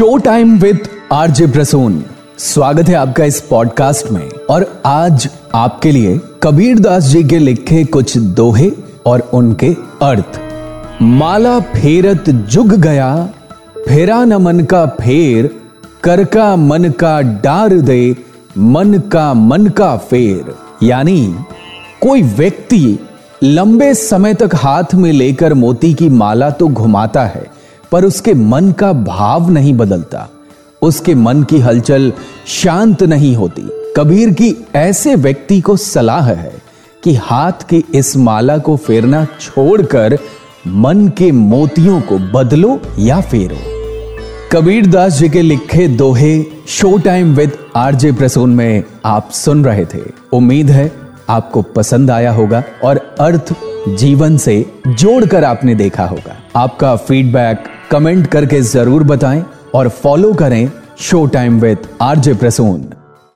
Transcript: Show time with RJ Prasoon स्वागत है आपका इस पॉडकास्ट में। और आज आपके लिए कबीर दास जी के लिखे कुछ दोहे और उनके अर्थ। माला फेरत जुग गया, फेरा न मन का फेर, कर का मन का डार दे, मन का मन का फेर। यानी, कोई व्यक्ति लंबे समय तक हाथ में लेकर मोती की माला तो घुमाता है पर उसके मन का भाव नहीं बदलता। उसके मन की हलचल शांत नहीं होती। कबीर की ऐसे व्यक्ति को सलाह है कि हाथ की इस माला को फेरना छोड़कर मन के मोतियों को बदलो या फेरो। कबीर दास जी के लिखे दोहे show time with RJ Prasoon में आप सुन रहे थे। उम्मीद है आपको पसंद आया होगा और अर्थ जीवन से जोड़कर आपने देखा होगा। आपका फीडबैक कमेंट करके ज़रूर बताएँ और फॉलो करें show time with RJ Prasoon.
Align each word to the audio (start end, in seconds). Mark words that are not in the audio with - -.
Show 0.00 0.16
time 0.16 0.58
with 0.58 0.78
RJ 1.12 1.46
Prasoon 1.46 2.04
स्वागत 2.38 2.88
है 2.88 2.94
आपका 2.94 3.24
इस 3.24 3.40
पॉडकास्ट 3.40 4.10
में। 4.10 4.30
और 4.50 4.82
आज 4.86 5.28
आपके 5.54 5.92
लिए 5.92 6.20
कबीर 6.42 6.78
दास 6.78 7.02
जी 7.02 7.24
के 7.24 7.38
लिखे 7.38 7.84
कुछ 7.84 8.18
दोहे 8.18 8.70
और 9.06 9.20
उनके 9.20 9.76
अर्थ। 10.02 10.40
माला 11.02 11.60
फेरत 11.60 12.30
जुग 12.30 12.72
गया, 12.72 13.28
फेरा 13.88 14.24
न 14.24 14.34
मन 14.34 14.60
का 14.60 14.86
फेर, 14.86 15.56
कर 16.02 16.24
का 16.24 16.56
मन 16.56 16.84
का 16.84 17.20
डार 17.20 17.74
दे, 17.74 18.16
मन 18.58 19.02
का 19.12 19.34
मन 19.34 19.66
का 19.66 19.96
फेर। 19.96 20.54
यानी, 20.82 21.34
कोई 22.00 22.22
व्यक्ति 22.22 22.98
लंबे 23.42 23.94
समय 23.94 24.34
तक 24.34 24.50
हाथ 24.54 24.94
में 24.94 25.12
लेकर 25.12 25.54
मोती 25.54 25.94
की 25.94 26.08
माला 26.08 26.50
तो 26.50 26.68
घुमाता 26.68 27.24
है 27.24 27.59
पर 27.92 28.04
उसके 28.04 28.34
मन 28.34 28.72
का 28.72 28.92
भाव 28.92 29.50
नहीं 29.50 29.74
बदलता। 29.74 30.28
उसके 30.82 31.14
मन 31.14 31.42
की 31.42 31.58
हलचल 31.58 32.12
शांत 32.46 33.02
नहीं 33.02 33.36
होती। 33.36 33.62
कबीर 33.96 34.30
की 34.30 34.66
ऐसे 34.74 35.14
व्यक्ति 35.14 35.60
को 35.60 35.76
सलाह 35.76 36.26
है 36.26 36.52
कि 37.04 37.14
हाथ 37.14 37.52
की 37.52 37.84
इस 37.94 38.16
माला 38.16 38.58
को 38.58 38.76
फेरना 38.76 39.24
छोड़कर 39.40 40.18
मन 40.66 41.08
के 41.08 41.32
मोतियों 41.32 42.00
को 42.00 42.18
बदलो 42.18 42.80
या 42.98 43.20
फेरो। 43.20 43.56
कबीर 44.52 44.86
दास 44.86 45.12
जी 45.12 45.28
के 45.28 45.42
लिखे 45.42 45.88
दोहे 45.88 46.44
show 46.68 46.98
time 46.98 47.34
with 47.34 47.52
RJ 47.76 48.12
Prasoon 48.12 48.54
में 48.54 48.84
आप 49.04 49.30
सुन 49.30 49.64
रहे 49.64 49.84
थे। 49.84 49.98
उम्मीद 50.32 50.70
है 50.70 50.92
आपको 51.28 51.62
पसंद 51.62 52.10
आया 52.10 52.32
होगा 52.32 52.62
और 52.84 53.16
अर्थ 53.20 53.54
जीवन 53.88 54.36
से 54.36 54.72
जोड़कर 54.88 55.44
आपने 55.44 55.74
देखा 55.74 56.04
होगा। 56.04 56.36
आपका 56.56 56.96
फीडबैक 56.96 57.64
कमेंट 57.90 58.26
करके 58.26 58.60
ज़रूर 58.62 59.02
बताएँ 59.04 59.44
और 59.74 59.88
फॉलो 59.88 60.32
करें 60.34 60.70
show 61.00 61.24
time 61.26 61.60
with 61.60 61.86
RJ 62.02 62.34
Prasoon. 62.34 62.80